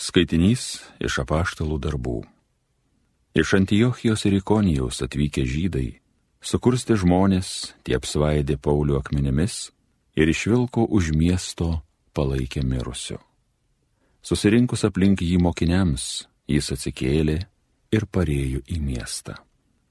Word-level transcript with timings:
Skaitinys 0.00 0.78
iš 0.96 1.18
apaštalų 1.20 1.76
darbų. 1.84 2.22
Iš 3.36 3.50
Antijochijos 3.58 4.22
ir 4.24 4.38
Ikonijos 4.38 5.02
atvykę 5.04 5.42
žydai, 5.44 6.00
sukursti 6.40 6.94
žmonės, 6.96 7.74
tie 7.84 7.98
apsvaidė 7.98 8.56
Paulių 8.56 8.96
akmenimis 8.96 9.68
ir 10.16 10.30
išvilko 10.32 10.86
už 10.88 11.10
miesto 11.12 11.82
palaikė 12.16 12.62
mirusiu. 12.64 13.18
Susirinkus 14.24 14.86
aplink 14.88 15.20
jį 15.20 15.36
mokiniams, 15.44 16.06
jis 16.48 16.72
atsikėlė 16.72 17.36
ir 17.92 18.06
parėjo 18.08 18.62
į 18.72 18.78
miestą. 18.80 19.36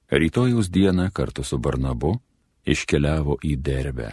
Rytojaus 0.09 0.71
dieną 0.73 1.11
kartu 1.13 1.45
su 1.45 1.59
Barnabu 1.61 2.15
iškeliavo 2.65 3.37
į 3.45 3.53
Derbę. 3.61 4.09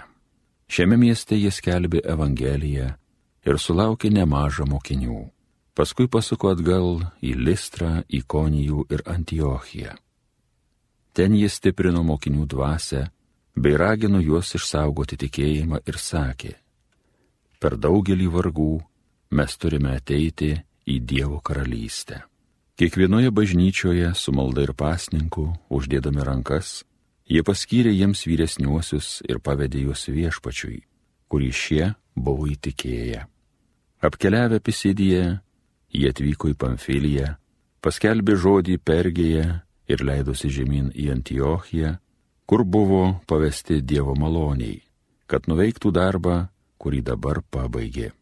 Šiame 0.68 1.00
mieste 1.00 1.40
jis 1.40 1.62
kelbė 1.64 2.04
Evangeliją 2.04 2.90
ir 3.48 3.58
sulaukė 3.62 4.12
nemažą 4.12 4.68
mokinių 4.68 5.22
paskui 5.76 6.08
pasuko 6.08 6.50
atgal 6.54 7.02
į 7.20 7.34
Listrą, 7.36 8.00
Ikonijų 8.08 8.86
ir 8.90 9.04
Antiochiją. 9.04 9.92
Ten 11.16 11.36
jis 11.36 11.58
stiprino 11.60 12.02
mokinių 12.04 12.46
dvasę, 12.48 13.06
bei 13.56 13.76
ragino 13.76 14.20
juos 14.20 14.54
išsaugoti 14.56 15.16
tikėjimą 15.20 15.80
ir 15.88 15.98
sakė, 16.00 16.52
per 17.60 17.76
daugelį 17.80 18.28
vargų 18.32 18.72
mes 19.36 19.56
turime 19.56 19.96
ateiti 19.96 20.52
į 20.86 20.98
Dievo 21.00 21.40
karalystę. 21.40 22.22
Kiekvienoje 22.76 23.30
bažnyčioje 23.32 24.10
su 24.14 24.32
malda 24.36 24.66
ir 24.66 24.74
pasninku, 24.76 25.48
uždėdami 25.72 26.24
rankas, 26.24 26.82
jie 27.24 27.40
paskyrė 27.40 27.94
jiems 27.96 28.26
vyresniuosius 28.28 29.22
ir 29.24 29.40
pavedė 29.40 29.86
juos 29.86 30.04
viešpačiui, 30.12 30.82
kurį 31.32 31.48
šie 31.52 31.86
buvo 32.12 32.44
įtikėję. 32.52 33.24
Apkeliavę 34.04 34.60
Pisidiją, 34.60 35.38
Jie 35.94 36.10
atvyko 36.12 36.50
į 36.52 36.56
Pamfiliją, 36.58 37.36
paskelbė 37.84 38.36
žodį 38.40 38.76
Pergėje 38.82 39.46
ir 39.90 40.02
leidosi 40.02 40.50
žemyn 40.50 40.90
į 40.94 41.10
Antiochiją, 41.14 41.96
kur 42.46 42.64
buvo 42.64 43.20
pavesti 43.26 43.80
Dievo 43.82 44.14
maloniai, 44.18 44.82
kad 45.26 45.48
nuveiktų 45.50 45.92
darbą, 45.94 46.36
kurį 46.78 47.02
dabar 47.06 47.42
pabaigė. 47.50 48.12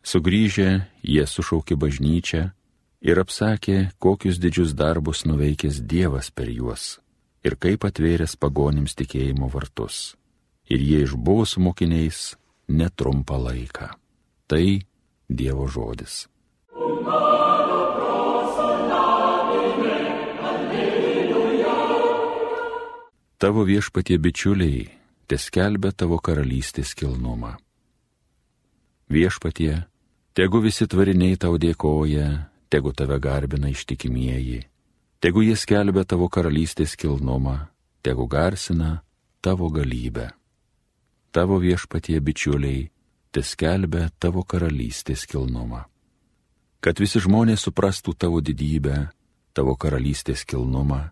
Sugryžę, 0.00 0.86
jie 1.04 1.26
sušaukė 1.28 1.76
bažnyčią 1.76 2.46
ir 3.04 3.20
apsakė, 3.20 3.90
kokius 4.00 4.40
didžius 4.40 4.72
darbus 4.76 5.26
nuveikęs 5.28 5.82
Dievas 5.84 6.30
per 6.32 6.48
juos 6.48 6.98
ir 7.44 7.56
kaip 7.56 7.84
atvėręs 7.88 8.36
pagonims 8.40 8.96
tikėjimo 8.98 9.48
vartus. 9.52 10.16
Ir 10.70 10.80
jie 10.84 11.04
išbuvo 11.06 11.46
su 11.48 11.60
mokiniais 11.64 12.34
netrumpą 12.68 13.40
laiką. 13.40 13.90
Tai 14.46 14.66
Dievo 15.30 15.66
žodis. 15.66 16.26
Tavo 23.40 23.64
viešpatie 23.64 24.18
bičiuliai, 24.20 24.84
teskelbė 25.30 25.94
tavo 25.96 26.18
karalystės 26.20 26.92
kilnumą. 26.92 27.54
Viešpatie, 29.08 29.86
tegu 30.36 30.60
visi 30.60 30.84
tvariniai 30.84 31.38
tau 31.40 31.56
dėkoja, 31.56 32.26
tegu 32.68 32.92
tave 32.92 33.16
garbina 33.18 33.72
ištikimieji, 33.72 34.60
tegu 35.24 35.44
jie 35.46 35.56
skelbia 35.56 36.04
tavo 36.04 36.28
karalystės 36.28 36.92
kilnumą, 37.00 37.56
tegu 38.04 38.28
garsina 38.28 39.00
tavo 39.40 39.70
galybę. 39.72 40.28
Tavo 41.32 41.56
viešpatie 41.62 42.20
bičiuliai, 42.20 42.90
teskelbia 43.32 44.10
tavo 44.20 44.44
karalystės 44.44 45.24
kilnumą 45.30 45.86
kad 46.80 47.00
visi 47.00 47.20
žmonės 47.20 47.66
suprastų 47.66 48.14
tavo 48.16 48.40
didybę, 48.40 49.10
tavo 49.52 49.76
karalystės 49.76 50.46
kilnumą, 50.48 51.10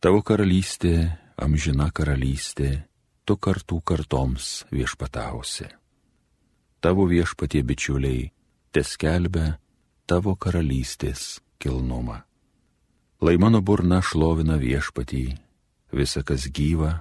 tavo 0.00 0.22
karalystė, 0.22 1.18
amžina 1.38 1.88
karalystė, 1.94 2.84
tu 3.24 3.36
kartų 3.36 3.80
kartoms 3.86 4.64
viešpatausi. 4.74 5.68
Tavo 6.82 7.06
viešpatie 7.10 7.62
bičiuliai, 7.66 8.30
teskelbia 8.74 9.58
tavo 10.06 10.36
karalystės 10.36 11.38
kilnumą. 11.58 12.22
Lai 13.22 13.34
mano 13.38 13.62
burna 13.62 13.98
šlovina 14.02 14.58
viešpatį, 14.62 15.24
visa 15.90 16.22
kas 16.22 16.46
gyva, 16.54 17.00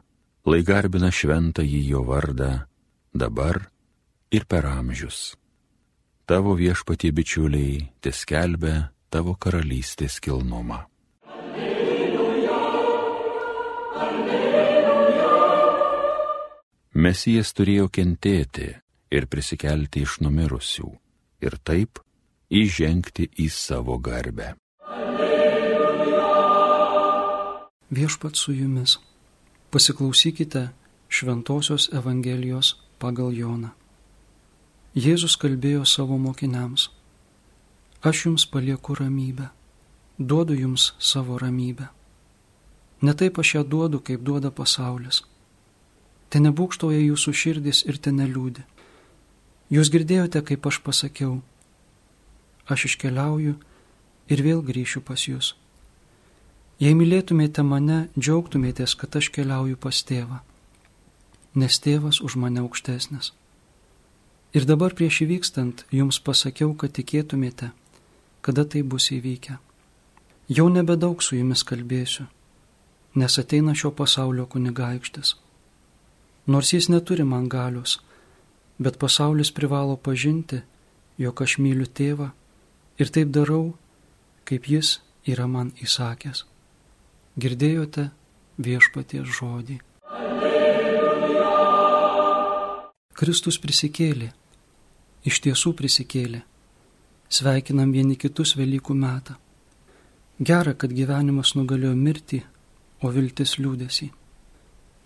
lai 0.50 0.64
garbina 0.66 1.12
šventąjį 1.14 1.82
jo 1.92 2.06
vardą, 2.08 2.54
dabar 3.14 3.68
ir 4.34 4.50
per 4.50 4.66
amžius 4.66 5.36
tavo 6.28 6.58
viešpatie 6.60 7.14
bičiuliai 7.16 7.88
teskelbia 8.04 8.92
tavo 9.10 9.38
karalystės 9.40 10.20
kilnumą. 10.20 10.84
Mesijas 16.98 17.52
turėjo 17.54 17.92
kentėti 17.94 18.72
ir 19.14 19.26
prisikelti 19.30 20.02
iš 20.02 20.16
numirusių 20.26 20.88
ir 21.46 21.58
taip 21.70 22.00
įžengti 22.50 23.28
į 23.38 23.46
savo 23.54 24.00
garbę. 24.02 24.56
Viešpat 27.94 28.42
su 28.42 28.56
jumis. 28.58 28.98
Pasiklausykite 29.70 30.72
Šventojios 31.08 31.92
Evangelijos 31.94 32.74
pagal 32.98 33.30
Joną. 33.38 33.70
Jėzus 34.98 35.38
kalbėjo 35.38 35.86
savo 35.86 36.18
mokiniams, 36.18 36.90
aš 38.02 38.26
jums 38.26 38.50
palieku 38.50 38.98
ramybę, 38.98 39.52
duodu 40.18 40.58
jums 40.58 40.96
savo 40.98 41.38
ramybę. 41.38 41.92
Ne 43.06 43.14
taip 43.14 43.38
aš 43.38 43.60
ją 43.60 43.68
duodu, 43.70 44.02
kaip 44.02 44.26
duoda 44.26 44.50
pasaulis. 44.50 45.28
Te 46.30 46.42
nebūkštoja 46.44 47.00
jūsų 47.00 47.34
širdis 47.42 47.84
ir 47.88 48.00
te 48.04 48.12
neliūdi. 48.12 48.66
Jūs 49.72 49.92
girdėjote, 49.92 50.42
kaip 50.48 50.68
aš 50.68 50.82
pasakiau, 50.84 51.40
aš 52.68 52.86
iškeliauju 52.92 53.56
ir 54.32 54.44
vėl 54.44 54.62
grįšiu 54.64 55.02
pas 55.08 55.24
jūs. 55.28 55.56
Jei 56.80 56.94
mylėtumėte 56.94 57.64
mane, 57.66 58.06
džiaugtumėtės, 58.20 58.94
kad 59.00 59.16
aš 59.18 59.32
keliauju 59.34 59.80
pas 59.82 60.04
tėvą, 60.06 60.44
nes 61.58 61.80
tėvas 61.82 62.22
už 62.22 62.38
mane 62.38 62.62
aukštesnis. 62.62 63.32
Ir 64.54 64.68
dabar 64.70 64.94
prieš 64.96 65.24
įvykstant 65.26 65.84
jums 65.92 66.20
pasakiau, 66.24 66.76
kad 66.78 66.94
tikėtumėte, 66.94 67.72
kada 68.46 68.64
tai 68.64 68.84
bus 68.84 69.10
įvykę. 69.16 69.58
Jau 70.48 70.70
nebedaug 70.72 71.24
su 71.24 71.36
jumis 71.36 71.66
kalbėsiu, 71.68 72.28
nes 73.20 73.40
ateina 73.42 73.74
šio 73.76 73.92
pasaulio 73.92 74.46
kunigaikštis. 74.48 75.34
Nors 76.48 76.74
jis 76.74 76.88
neturi 76.88 77.26
man 77.28 77.50
galios, 77.52 77.98
bet 78.80 78.98
pasaulis 79.00 79.52
privalo 79.52 79.98
pažinti, 79.98 80.62
jog 81.20 81.42
aš 81.44 81.58
myliu 81.60 81.88
tėvą 82.00 82.30
ir 83.02 83.12
taip 83.12 83.34
darau, 83.36 83.74
kaip 84.48 84.70
jis 84.72 85.00
yra 85.28 85.48
man 85.52 85.74
įsakęs. 85.84 86.46
Girdėjote 87.38 88.10
viešpaties 88.64 89.28
žodį. 89.40 89.78
Kristus 93.18 93.58
prisikėlė, 93.60 94.30
iš 95.28 95.42
tiesų 95.44 95.74
prisikėlė. 95.76 96.44
Sveikinam 97.28 97.92
vieni 97.92 98.16
kitus 98.16 98.56
Velykų 98.56 98.96
metą. 98.96 99.36
Gera, 100.40 100.76
kad 100.78 100.94
gyvenimas 100.96 101.56
nugalėjo 101.58 101.96
mirtį, 101.98 102.40
o 103.04 103.12
viltis 103.12 103.58
liūdėsi. 103.60 104.12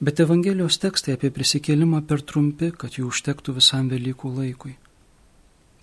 Bet 0.01 0.17
Evangelijos 0.17 0.79
tekstai 0.81 1.13
apie 1.13 1.29
prisikėlimą 1.29 1.99
per 2.09 2.23
trumpi, 2.25 2.71
kad 2.73 2.95
jų 2.97 3.11
užtektų 3.11 3.53
visam 3.53 3.89
Velykų 3.91 4.31
laikui. 4.33 4.71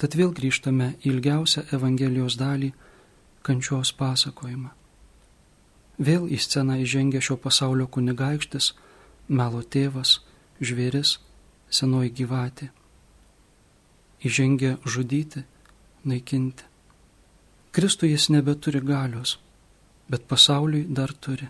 Tad 0.02 0.16
vėl 0.18 0.32
grįžtame 0.34 0.88
į 0.98 1.12
ilgiausią 1.12 1.62
Evangelijos 1.76 2.34
dalį- 2.40 2.72
kančios 3.46 3.92
pasakojimą. 3.94 4.70
Vėl 5.98 6.26
į 6.26 6.38
sceną 6.38 6.80
įžengia 6.82 7.20
šio 7.22 7.36
pasaulio 7.36 7.86
kunigaikštis, 7.86 8.72
melo 9.28 9.62
tėvas, 9.62 10.18
žvėris, 10.60 11.18
senoji 11.70 12.10
gyvatė. 12.10 12.70
Įžengia 14.24 14.78
žudyti, 14.84 15.44
naikinti. 16.04 16.64
Kristui 17.70 18.10
jis 18.10 18.28
nebeturi 18.34 18.80
galios, 18.80 19.38
bet 20.10 20.26
pasauliui 20.26 20.86
dar 20.88 21.12
turi. 21.12 21.48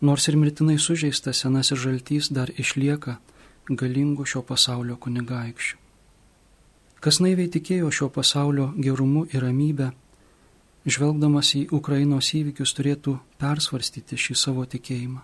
Nors 0.00 0.28
ir 0.28 0.36
mirtinai 0.36 0.76
sužeistas 0.78 1.40
senasis 1.40 1.80
žaltys 1.80 2.28
dar 2.28 2.50
išlieka 2.52 3.16
galingų 3.70 4.26
šio 4.28 4.42
pasaulio 4.44 4.96
kunigaikščių. 5.00 5.78
Kas 7.00 7.20
naiviai 7.24 7.48
tikėjo 7.52 7.88
šio 7.92 8.08
pasaulio 8.12 8.66
gerumu 8.76 9.24
ir 9.32 9.40
ramybę, 9.44 9.92
žvelgdamas 10.84 11.54
į 11.56 11.62
Ukrainos 11.78 12.28
įvykius 12.36 12.76
turėtų 12.76 13.16
persvarstyti 13.40 14.18
šį 14.20 14.36
savo 14.36 14.66
tikėjimą. 14.68 15.22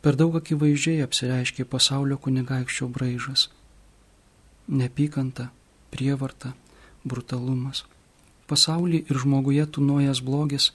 Per 0.00 0.16
daug 0.20 0.36
akivaizdžiai 0.36 1.00
apsireiškė 1.04 1.64
pasaulio 1.64 2.20
kunigaikščio 2.20 2.88
braižas- 2.88 3.48
nepykanta, 4.80 5.50
prievarta, 5.90 6.54
brutalumas. 7.04 7.84
pasaulį 8.50 9.04
ir 9.10 9.16
žmoguje 9.16 9.66
tunojas 9.66 10.20
blogis 10.20 10.72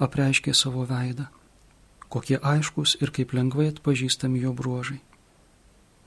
apreiškė 0.00 0.54
savo 0.54 0.86
veidą. 0.88 1.28
Kokie 2.08 2.38
aiškus 2.42 2.96
ir 3.02 3.12
kaip 3.12 3.34
lengvai 3.36 3.68
atpažįstami 3.72 4.40
jo 4.40 4.52
bruožai. 4.56 5.00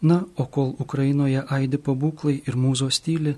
Na, 0.01 0.23
o 0.35 0.45
kol 0.49 0.73
Ukrainoje 0.81 1.43
aidi 1.45 1.77
pabūklai 1.77 2.39
ir 2.49 2.57
mūzos 2.57 2.97
tyli, 3.05 3.35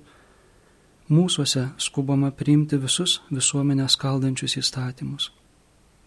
mūsųse 1.11 1.65
skubama 1.77 2.31
priimti 2.31 2.79
visus 2.79 3.19
visuomenę 3.31 3.89
skaldančius 3.91 4.55
įstatymus. 4.61 5.31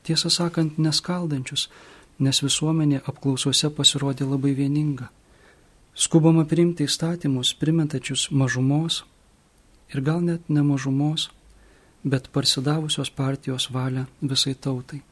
Tiesą 0.06 0.30
sakant, 0.32 0.78
neskaldančius, 0.78 1.68
nes 2.18 2.40
visuomenė 2.40 3.02
apklausose 3.04 3.68
pasirodė 3.76 4.24
labai 4.24 4.54
vieninga. 4.56 5.10
Skubama 5.96 6.44
priimti 6.48 6.86
įstatymus, 6.88 7.52
primetačius 7.60 8.30
mažumos 8.30 9.02
ir 9.92 10.00
gal 10.00 10.22
net 10.24 10.48
ne 10.48 10.62
mažumos, 10.64 11.28
bet 12.04 12.30
parsidavusios 12.32 13.10
partijos 13.10 13.68
valią 13.72 14.06
visai 14.22 14.54
tautai. 14.54 15.02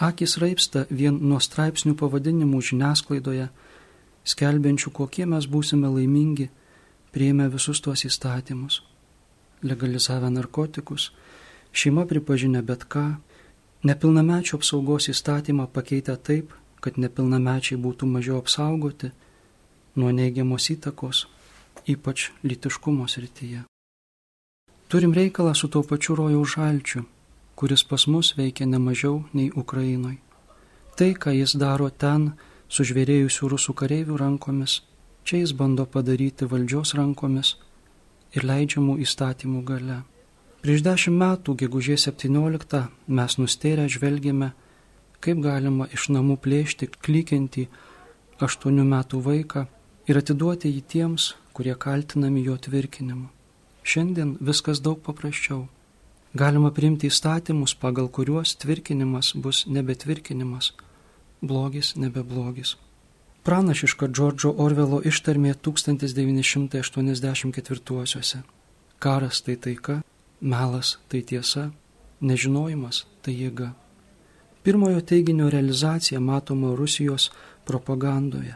Akis 0.00 0.38
raipsta 0.40 0.86
vien 0.88 1.18
nuo 1.20 1.36
straipsnių 1.44 1.92
pavadinimų 2.00 2.62
žiniasklaidoje, 2.70 3.50
skelbiančių, 4.24 4.92
kokie 4.96 5.26
mes 5.28 5.44
būsime 5.44 5.90
laimingi, 5.92 6.48
prieimę 7.12 7.50
visus 7.52 7.82
tuos 7.84 8.06
įstatymus. 8.08 8.80
Legalizavę 9.60 10.30
narkotikus, 10.32 11.10
šeima 11.72 12.06
pripažinę 12.08 12.62
bet 12.64 12.86
ką, 12.88 13.04
nepilnamečio 13.84 14.56
apsaugos 14.56 15.10
įstatymą 15.12 15.68
pakeitę 15.68 16.16
taip, 16.16 16.54
kad 16.80 16.96
nepilnamečiai 16.96 17.76
būtų 17.76 18.08
mažiau 18.08 18.40
apsaugoti 18.40 19.12
nuo 20.00 20.10
neigiamos 20.16 20.70
įtakos, 20.72 21.26
ypač 21.84 22.30
lytiškumo 22.40 23.04
srityje. 23.04 23.66
Turim 24.88 25.12
reikalą 25.14 25.52
su 25.54 25.68
tuo 25.68 25.84
pačiu 25.84 26.16
rojaus 26.18 26.56
žalčiu, 26.56 27.04
kuris 27.60 27.82
pas 27.84 28.06
mus 28.08 28.32
veikia 28.38 28.64
ne 28.66 28.78
mažiau 28.80 29.18
nei 29.36 29.50
Ukrainoj. 29.62 30.16
Tai, 30.96 31.10
ką 31.22 31.34
jis 31.36 31.52
daro 31.60 31.90
ten, 31.92 32.30
sužvėrėjusių 32.72 33.48
rusų 33.52 33.74
kareivių 33.80 34.16
rankomis, 34.16 34.78
čia 35.28 35.42
jis 35.42 35.52
bando 35.58 35.84
padaryti 35.84 36.48
valdžios 36.48 36.94
rankomis 36.96 37.58
ir 38.32 38.46
leidžiamų 38.48 38.94
įstatymų 39.04 39.60
gale. 39.68 39.98
Prieš 40.64 40.84
dešimt 40.86 41.20
metų, 41.20 41.56
gegužės 41.60 42.06
17, 42.08 42.80
mes 43.18 43.36
nustėrę 43.40 43.84
žvelgėme, 43.92 44.52
kaip 45.20 45.42
galima 45.44 45.88
iš 45.92 46.08
namų 46.16 46.38
plėšti 46.44 46.88
klykiantį 46.96 47.66
aštuonių 48.40 48.86
metų 48.94 49.20
vaiką 49.26 49.66
ir 50.08 50.20
atiduoti 50.22 50.72
jį 50.72 50.80
tiems, 50.94 51.34
kurie 51.52 51.76
kaltinami 51.76 52.44
jo 52.46 52.56
tvirkinimu. 52.56 53.28
Šiandien 53.84 54.38
viskas 54.40 54.80
daug 54.80 55.00
paprasčiau. 55.04 55.66
Galima 56.34 56.70
priimti 56.70 57.06
įstatymus, 57.10 57.74
pagal 57.74 58.08
kuriuos 58.08 58.56
tvirkinimas 58.62 59.32
bus 59.34 59.66
nebetvirkinimas, 59.66 60.72
blogis 61.42 61.96
nebeblogis. 61.98 62.76
Pranašiška 63.42 64.06
Džordžo 64.06 64.54
Orvelo 64.62 65.02
ištarmė 65.02 65.58
1984-osiuose. 65.58 68.42
Karas 69.02 69.42
tai 69.42 69.56
taika, 69.56 70.02
melas 70.40 70.98
tai 71.08 71.22
tiesa, 71.26 71.70
nežinojimas 72.20 73.06
tai 73.26 73.34
jėga. 73.34 73.74
Pirmojo 74.62 75.00
teiginio 75.00 75.50
realizacija 75.50 76.20
matoma 76.20 76.74
Rusijos 76.76 77.30
propagandoje. 77.66 78.54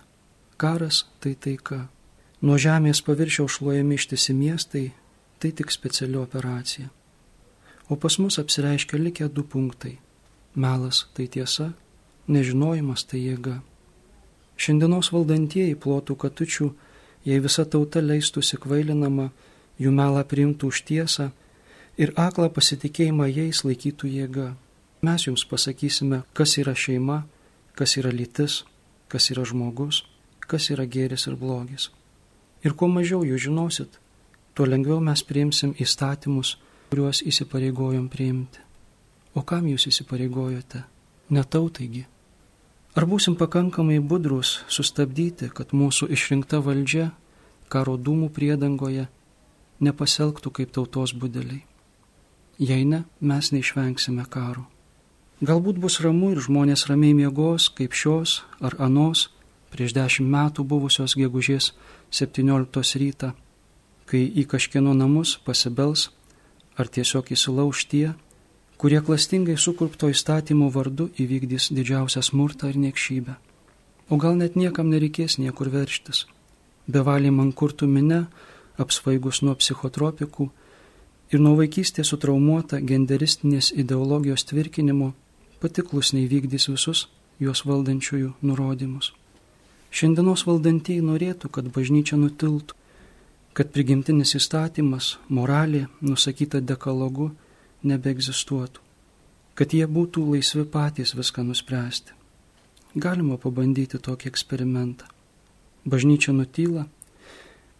Karas 0.57 1.07
tai 1.19 1.35
taika. 1.35 1.89
Nuo 2.45 2.59
žemės 2.61 3.03
paviršiaus 3.03 3.53
šluojami 3.59 3.95
ištisi 3.99 4.35
miestai, 4.37 4.93
tai 5.41 5.51
tik 5.51 5.71
speciali 5.73 6.17
operacija. 6.21 6.89
O 7.89 7.97
pas 7.97 8.19
mus 8.19 8.39
apsireiškia 8.39 8.99
likę 8.99 9.29
du 9.29 9.43
punktai- 9.43 9.99
melas 10.63 11.07
tai 11.15 11.27
tiesa, 11.29 11.73
nežinojimas 12.29 13.05
tai 13.05 13.21
jėga. 13.21 13.61
Šiandienos 14.57 15.11
valdantieji 15.13 15.77
plotų 15.77 16.17
katučių, 16.17 16.73
jei 17.25 17.41
visa 17.41 17.65
tauta 17.65 18.01
leistųsi 18.01 18.57
kvailinama, 18.57 19.31
jų 19.81 19.91
melą 19.91 20.25
priimtų 20.25 20.71
už 20.71 20.83
tiesą 20.89 21.31
ir 21.99 22.13
aklą 22.17 22.49
pasitikėjimą 22.49 23.27
jais 23.35 23.65
laikytų 23.65 24.09
jėga. 24.09 24.55
Mes 25.03 25.27
jums 25.27 25.45
pasakysime, 25.45 26.23
kas 26.33 26.57
yra 26.59 26.75
šeima, 26.75 27.25
kas 27.75 27.97
yra 27.97 28.11
lytis, 28.11 28.63
kas 29.09 29.31
yra 29.31 29.45
žmogus, 29.45 30.05
kas 30.41 30.71
yra 30.71 30.87
gėris 30.87 31.27
ir 31.29 31.37
blogis. 31.37 31.91
Ir 32.65 32.73
kuo 32.73 32.89
mažiau 32.89 33.25
jūs 33.27 33.45
žinosit, 33.45 33.99
tuo 34.55 34.67
lengviau 34.67 35.01
mes 35.01 35.23
priimsim 35.23 35.75
įstatymus, 35.79 36.57
kuriuos 36.95 37.25
įsipareigojom 37.27 38.05
priimti. 38.07 38.61
O 39.35 39.43
kam 39.43 39.67
jūs 39.67 39.89
įsipareigojote? 39.91 40.85
Netautaigi. 41.35 42.05
Ar 42.95 43.07
būsim 43.11 43.35
pakankamai 43.35 43.97
budrus 43.99 44.61
sustabdyti, 44.71 45.49
kad 45.51 45.75
mūsų 45.75 46.07
išrinkta 46.15 46.61
valdžia 46.63 47.09
karo 47.67 47.97
dūmų 47.99 48.31
priedangoje 48.31 49.09
nepaselgtų 49.83 50.55
kaip 50.55 50.71
tautos 50.71 51.17
budeliai? 51.19 51.65
Jei 52.63 52.87
ne, 52.87 53.03
mes 53.19 53.51
neišvengsime 53.51 54.31
karo. 54.31 54.69
Galbūt 55.43 55.83
bus 55.83 55.99
ramu 55.99 56.31
ir 56.31 56.47
žmonės 56.47 56.87
ramiai 56.87 57.19
miegos, 57.19 57.73
kaip 57.75 57.91
šios 57.91 58.45
ar 58.63 58.79
anos 58.79 59.33
prieš 59.75 59.99
dešimt 59.99 60.31
metų 60.31 60.63
buvusios 60.63 61.19
gegužės 61.19 61.73
17 62.15 63.03
rytą 63.03 63.35
kai 64.07 64.29
į 64.31 64.45
kažkieno 64.47 64.95
namus 64.95 65.41
pasibels 65.43 66.13
ar 66.77 66.89
tiesiog 66.89 67.31
įsilauž 67.35 67.85
tie, 67.91 68.15
kurie 68.79 69.01
klastingai 69.01 69.57
sukurpto 69.57 70.11
įstatymo 70.13 70.71
vardu 70.75 71.09
įvykdys 71.21 71.71
didžiausią 71.77 72.23
smurtą 72.23 72.71
ir 72.73 72.79
niekšybę. 72.87 73.35
O 74.11 74.19
gal 74.21 74.37
net 74.37 74.57
niekam 74.57 74.91
nereikės 74.93 75.39
niekur 75.39 75.71
verštis. 75.73 76.27
Bevaliai 76.87 77.33
man 77.33 77.55
kurtų 77.57 77.89
mine, 77.89 78.27
apsvaigus 78.77 79.41
nuo 79.43 79.55
psichotropikų 79.57 80.51
ir 81.33 81.41
nuo 81.41 81.55
vaikystės 81.57 82.11
sutraumuota 82.13 82.83
genderistinės 82.85 83.73
ideologijos 83.73 84.45
tvirkinimo, 84.51 85.15
patiklusniai 85.63 86.29
vykdys 86.29 86.69
visus 86.69 87.07
juos 87.41 87.65
valdančiųjų 87.65 88.35
nurodymus. 88.43 89.15
Šiandienos 89.95 90.45
valdantieji 90.47 91.03
norėtų, 91.07 91.49
kad 91.55 91.71
bažnyčia 91.73 92.19
nutiltų, 92.19 92.75
kad 93.55 93.71
prigimtinis 93.71 94.35
įstatymas, 94.35 95.15
moralė, 95.31 95.87
nusakyta 96.03 96.59
dekalogu, 96.61 97.31
nebeegzistuotų, 97.87 98.83
kad 99.55 99.75
jie 99.77 99.87
būtų 99.87 100.25
laisvi 100.33 100.65
patys 100.67 101.15
viską 101.15 101.45
nuspręsti. 101.47 102.17
Galima 102.95 103.39
pabandyti 103.39 103.99
tokį 103.99 104.31
eksperimentą. 104.31 105.07
Bažnyčia 105.87 106.33
nutyla, 106.33 106.87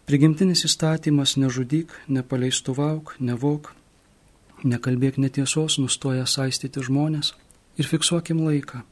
prigimtinis 0.07 0.63
įstatymas 0.67 1.35
nežudyk, 1.41 1.91
nepaleistuvauk, 2.07 3.15
nevok, 3.19 3.73
nekalbėk 4.63 5.19
netiesos, 5.19 5.79
nustoja 5.81 6.27
saistyti 6.29 6.83
žmonės 6.83 7.33
ir 7.75 7.89
fiksuokim 7.89 8.43
laiką, 8.45 8.83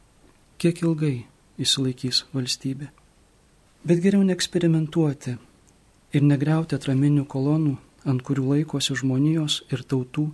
kiek 0.60 0.84
ilgai 0.84 1.16
įsilaikys 1.62 2.26
valstybė. 2.34 2.90
Bet 3.84 4.00
geriau 4.04 4.24
neeksperimentuoti, 4.24 5.38
ir 6.14 6.24
negriauti 6.24 6.78
atraminių 6.78 7.26
kolonų, 7.30 7.78
ant 8.06 8.24
kurių 8.26 8.50
laikosi 8.54 8.96
žmonijos 9.00 9.62
ir 9.74 9.84
tautų 9.84 10.30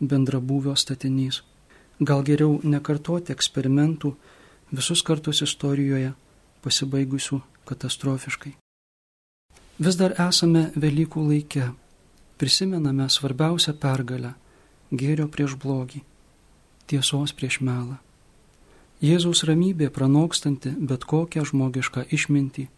bendrabūvio 0.00 0.74
statinys. 0.76 1.42
Gal 2.02 2.24
geriau 2.26 2.58
nekartoti 2.64 3.32
eksperimentų 3.32 4.14
visus 4.72 5.02
kartus 5.06 5.42
istorijoje 5.46 6.12
pasibaigusių 6.62 7.40
katastrofiškai. 7.68 8.56
Vis 9.82 9.96
dar 9.98 10.14
esame 10.20 10.70
Velykų 10.76 11.22
laike, 11.28 11.72
prisimename 12.38 13.08
svarbiausią 13.08 13.74
pergalę- 13.78 14.34
gėrio 15.00 15.28
prieš 15.28 15.56
blogį, 15.56 16.02
tiesos 16.86 17.32
prieš 17.32 17.60
melą. 17.60 17.98
Jėzaus 19.02 19.42
ramybė 19.48 19.90
pranokstanti 19.90 20.70
bet 20.78 21.04
kokią 21.04 21.42
žmogišką 21.44 22.04
išmintį 22.12 22.68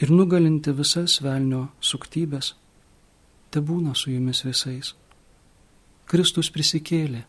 ir 0.00 0.10
nugalinti 0.10 0.72
visas 0.74 1.20
velnio 1.22 1.68
suktybės, 1.80 2.54
te 3.50 3.60
būna 3.60 3.94
su 3.94 4.10
jumis 4.10 4.44
visais. 4.46 4.94
Kristus 6.10 6.50
prisikėlė, 6.52 7.24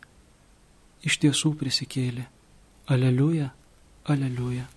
iš 1.05 1.19
tiesų 1.23 1.53
prisikėlė. 1.59 2.25
Aleliuja, 2.91 3.49
aleliuja. 4.05 4.67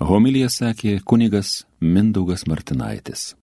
Homilija 0.00 0.48
sakė 0.50 0.96
kunigas 1.06 1.60
Mindaugas 1.78 2.46
Martinaitis. 2.50 3.34